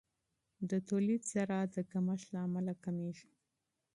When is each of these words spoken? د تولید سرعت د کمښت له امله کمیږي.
د 0.69 0.71
تولید 0.89 1.21
سرعت 1.31 1.67
د 1.73 1.77
کمښت 1.91 2.27
له 2.33 2.39
امله 2.47 2.73
کمیږي. 2.83 3.27